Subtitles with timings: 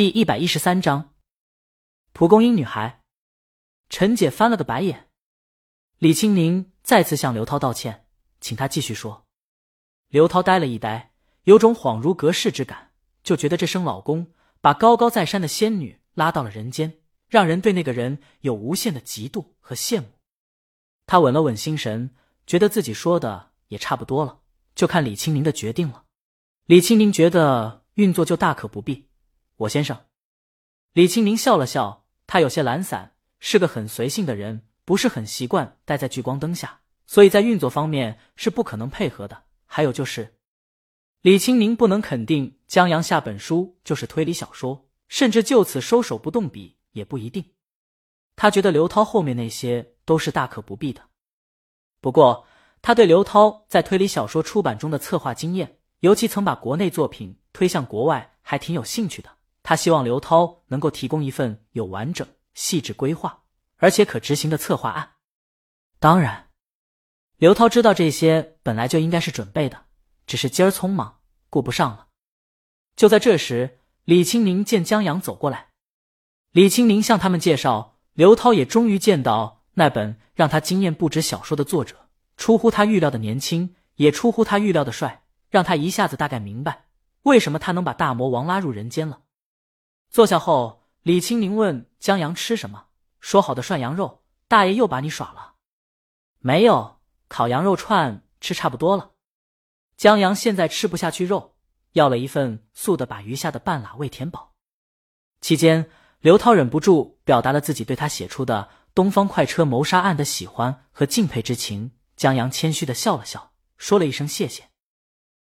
[0.00, 1.12] 第一百一十三章，
[2.14, 3.02] 蒲公英女孩。
[3.90, 5.10] 陈姐翻了个白眼。
[5.98, 8.06] 李青宁再次向刘涛道歉，
[8.40, 9.26] 请他继续说。
[10.08, 12.92] 刘涛呆了一呆，有种恍如隔世之感，
[13.22, 14.32] 就觉得这声老公
[14.62, 16.94] 把高高在山的仙女拉到了人间，
[17.28, 20.06] 让人对那个人有无限的嫉妒和羡慕。
[21.04, 22.14] 他稳了稳心神，
[22.46, 24.40] 觉得自己说的也差不多了，
[24.74, 26.06] 就看李青宁的决定了。
[26.64, 29.09] 李青宁觉得运作就大可不必。
[29.60, 30.06] 我先生，
[30.94, 39.42] 李青宁笑了笑，他有些懒散，是个很随性的人，不是很习惯待在聚光灯下，所以在运作方面是不可能配合的。
[39.66, 40.38] 还有就是，
[41.20, 47.44] 李青宁不能肯定江阳下本书就是推理小说，甚至就此收手不动笔也不一定。
[48.36, 51.02] 他觉得刘涛后面那些都是大可不必的。
[52.00, 52.46] 不过，
[52.80, 59.28] 他对刘涛在推理小说出版中的策划经验，尤其曾把国内作品推向国外，还挺有兴趣的。
[59.70, 63.44] 他希望刘涛能够提供一份有完整、细致规划，
[63.76, 65.12] 而且可执行的策划案。
[66.00, 66.48] 当然，
[67.36, 69.84] 刘涛知道这些本来就应该是准备的，
[70.26, 72.08] 只是今儿匆忙顾不上了。
[72.96, 75.68] 就在这时，李青宁见江阳走过来，
[76.50, 86.86] 李青宁向他们介绍，刘涛也终于见到那本让他惊艳不止小说的作者，出乎他预料的年轻，也出乎他预料的帅，让他一下子大概明白
[87.22, 89.20] 为什么他能把大魔王拉入人间了。
[90.10, 92.86] 坐下后，李青宁问江阳吃什么。
[93.20, 95.54] 说好的涮羊肉，大爷又把你耍了。
[96.38, 99.12] 没有，烤羊肉串吃差不多了。
[99.96, 101.54] 江阳现在吃不下去肉，
[101.92, 104.54] 要了一份素的，把余下的半拉胃填饱。
[105.40, 105.88] 期间，
[106.18, 111.92] 刘涛忍不住表达了自己对他写出的《东方快车谋杀案》的喜欢和敬佩之情。
[112.16, 114.70] 江阳谦虚的笑了笑，说了一声谢谢。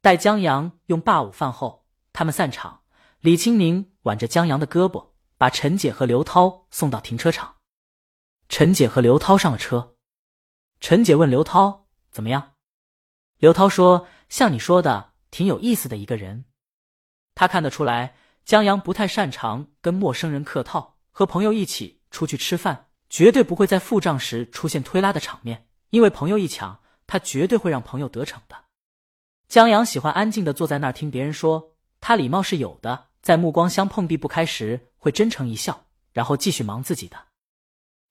[0.00, 2.80] 待江阳用罢午饭后，他们散场。
[3.20, 7.56] 李青宁挽着江阳的胳膊，把陈姐和刘涛送到停车场。
[8.48, 9.96] 陈姐和刘涛上了车。
[10.78, 12.52] 陈姐问刘涛怎么样，
[13.38, 16.44] 刘涛说：“像你说的，挺有意思的一个人。”
[17.34, 18.14] 他看得出来，
[18.44, 28.56] 江阳不太擅长跟陌生人客套，和朋友一起出去吃饭，绝对不会在付账时出现推拉的场面，因为朋友一抢，他绝对会让朋友得逞的。
[29.48, 33.08] 江阳喜欢安静的坐在那儿听别人说，他礼貌是有的。
[33.26, 37.16] 在目光相碰避不开时，会真诚一笑，然后继续忙自己的。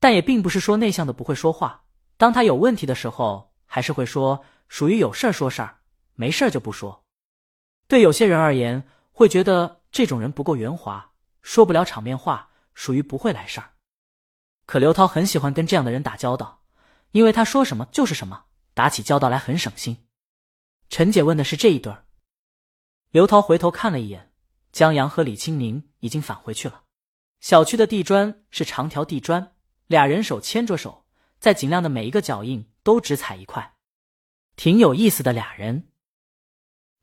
[0.00, 1.84] 但也并不是说内向的不会说话。
[2.16, 5.80] 当他有问题的时候，还是会说，属于有事儿说事儿，
[6.14, 7.04] 没事儿就不说。
[7.88, 11.12] 对有些人而言，会觉得这种人不够圆滑，
[11.42, 13.72] 说不了场面话，属于不会来事儿。
[14.64, 16.62] 可刘涛很喜欢跟这样的人打交道，
[17.10, 20.08] 因为他说什么就是什么，打起交道来很省心。
[20.88, 22.06] 陈姐问的是这一对儿，
[23.10, 24.31] 刘涛回头看了一眼。
[24.72, 26.82] 江阳和李青宁已经返回去了。
[27.40, 29.52] 小区的地砖是长条地砖，
[29.86, 31.04] 俩人手牵着手，
[31.38, 33.74] 在尽量的每一个脚印都只踩一块，
[34.56, 35.88] 挺有意思的俩人。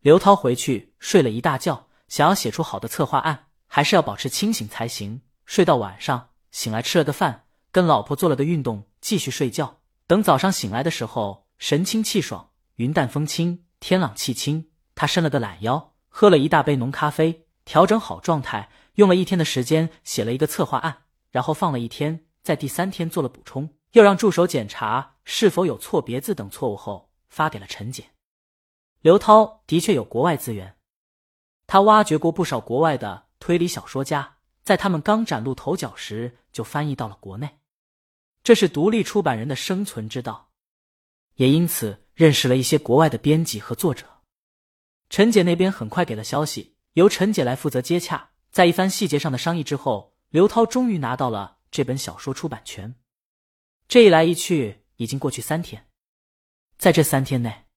[0.01, 5.21] 刘涛回去睡了一大觉，想要写出好的策划案，还是要保持清醒才行。
[5.45, 9.81] 睡到晚上，醒来吃了个饭，跟老婆做了个运动，继续睡觉。
[10.07, 14.69] 等早上醒来的时候，神清气爽，云淡风轻，天朗气清。
[14.95, 17.45] 他伸了个懒腰，喝了一大杯浓咖啡。
[17.69, 28.05] 调整好状态，用了一天的时间写了一个策划案，然后放了一天，在第三天做了补充，又让助手检查是否有错别字等错误后发给了陈姐。
[29.01, 30.77] 刘涛的确有国外资源，
[31.67, 37.59] 他挖掘过不少国外的推理小说家，在他们刚崭露头角时就翻译到了国内，
[38.41, 40.49] 这是独立出版人的生存之道，
[41.35, 44.07] 也因此认识了一些国外的编辑和作者。
[45.11, 46.77] 陈姐那边很快给了消息。
[46.99, 52.95] 由陈姐来负责接洽，在一番细节上的商议之后，刘涛终于拿到了这本小说出版权。
[53.87, 55.87] 这一来一去，已经过去三天。
[56.77, 57.67] 在这三天内，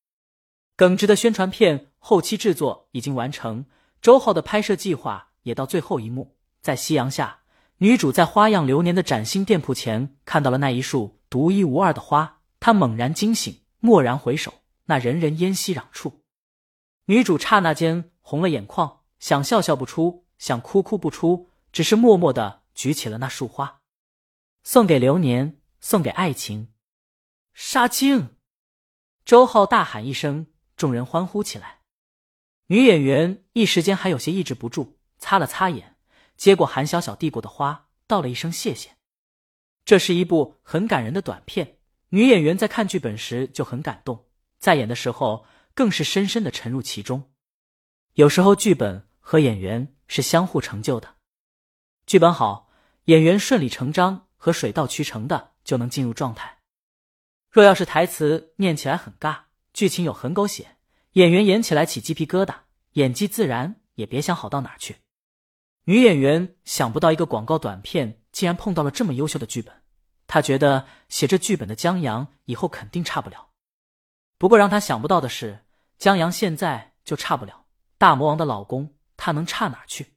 [0.76, 3.66] 耿直的宣传片后期制作已经完成，
[4.00, 6.36] 周浩的拍摄计划也到最后一幕。
[6.60, 7.42] 在夕阳下，
[7.76, 14.54] 女主在花样流年的崭新店铺前看到了那一束独一无二的花，她猛然惊醒，蓦然回首，
[14.86, 16.24] 那人人烟息壤处，
[17.04, 19.01] 女主刹那间红了眼眶。
[19.22, 23.80] 想笑笑不出，想哭哭不出，只是默默的举起了那束花，
[24.64, 26.72] 送给流年，送给爱情。
[27.54, 28.34] 杀青！
[29.24, 31.82] 周浩大喊一声，众人欢呼起来。
[32.66, 35.94] 女演员一时间还有些抑制不住，擦了擦眼，
[36.36, 38.96] 接过韩小小递过的花，道了一声谢谢。
[39.84, 41.78] 这是一部很感人的短片，
[42.08, 44.26] 女演员在看剧本时就很感动，
[44.58, 47.30] 在演的时候更是深深的沉入其中。
[48.14, 49.06] 有时候剧本。
[49.22, 51.14] 和演员是相互成就的。
[52.04, 52.68] 剧本好，
[53.04, 56.58] 演员顺理成章和水到渠成的就能进入状态。
[57.50, 60.76] 若要是台词念起来很尬，剧情有很狗血，
[61.12, 62.54] 演员演起来起鸡皮疙瘩，
[62.92, 64.96] 演技自然也别想好到哪去。
[65.84, 69.82] 女演员想不到一个广告短片竟然碰到了这么优秀的剧本，
[70.26, 73.50] 她觉得写这剧本的江阳以后肯定差不了。
[74.38, 75.64] 不过让她想不到的是，
[75.98, 77.66] 江阳现在就差不了
[77.98, 80.16] 大魔王的老公，他能差哪去？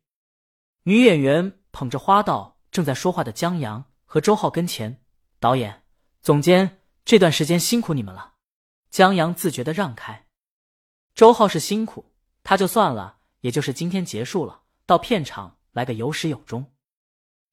[0.81, 5.00] 女演员捧着花道正在说话的江阳和周浩跟前，
[5.40, 5.84] 导演、
[6.24, 8.34] 总监这段时间辛苦你们了。
[8.90, 10.25] 江阳自觉的让开，
[11.13, 16.74] 周浩是辛苦，他就算了，也就是今天结束了，到片场来个有始有终。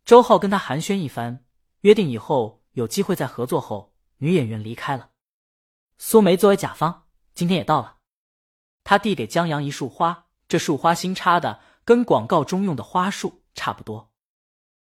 [0.06, 1.44] 周浩跟他寒暄一番，
[1.80, 5.10] 约定以后有机会再合作后，女演员离开了。
[5.98, 7.98] 苏梅作为甲方，今天也到了，
[8.84, 14.10] 他递给江阳一束花，这束花新插的，跟广告中用的花束差不多，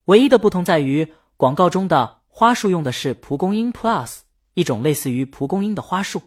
[0.06, 4.20] 唯一的不同在于广告中的花束用的是蒲公英 Plus，
[4.54, 6.22] 一种类似于蒲公英的花束。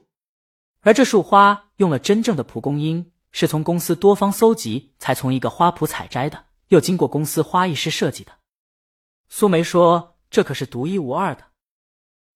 [0.81, 8.33] 而这束花用了真正的蒲公英，是从公司多方搜集才从一个花圃采摘的，又经过公司花艺师设计的。
[9.31, 11.45] 苏梅说：“这可是独一无二的，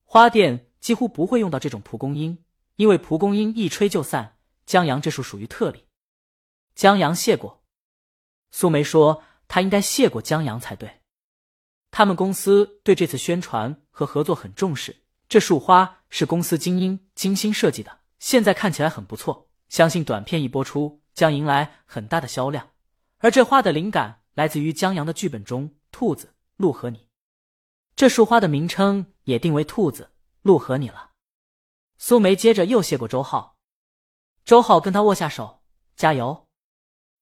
[0.05, 2.43] 花店几乎不会用到这种蒲公英，
[2.77, 4.39] 因为蒲公英一吹就散。
[4.65, 5.85] 江阳这束属于特例。”
[6.75, 7.63] 江阳谢过。
[8.51, 11.01] 苏梅说：“他应该谢过江阳才对。
[11.91, 22.71] 他们公司对这次宣传和合作很重视，这束花是公司精英精心设计的。”现在看起来很不错，相信短片一播出将迎来很大的销量。
[23.19, 27.09] 而这花的灵感来自于江阳的剧本中，兔子、鹿和你。
[27.95, 31.11] 这束花的名称也定为兔子、鹿和你了。
[31.99, 33.59] 苏梅接着又谢过周浩，
[34.45, 35.63] 周浩跟他握下手，
[35.97, 36.44] 加油。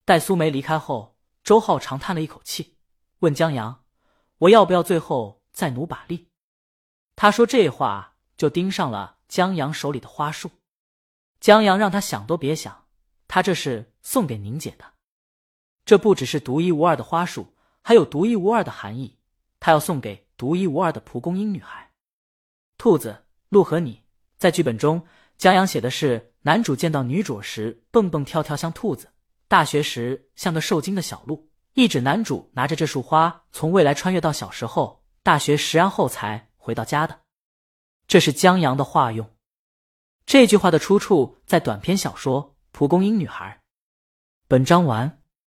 [0.05, 2.77] 待苏梅离开后，周浩长叹了一口气，
[3.21, 3.85] 问江阳
[4.39, 6.29] ：“我要不要最后再努把力？”
[7.15, 10.51] 他说这话就盯上了江阳手里的花束。
[11.39, 12.87] 江阳让他想都别想，
[13.29, 14.95] 他这是送给宁姐的。
[15.85, 19.19] 这不只是独一无二的花束，还有独一无二的含义。
[19.61, 21.93] 他要送给独一无二的蒲公英女孩。
[22.77, 24.03] 兔子、鹿和你
[24.37, 25.07] 在剧本中，
[25.39, 29.12] 江阳写的是男主见到女主时蹦蹦跳跳像兔子，
[29.53, 37.21] 大学时像个受惊的小鹿，一指男主拿着这束花从未来穿越到小时候，大学时然后才回到家的。
[38.07, 39.31] 这是江阳的化用。
[40.25, 43.61] 这句话的出处在短篇小说《蒲公英女孩》。
[44.49, 45.22] 本章完。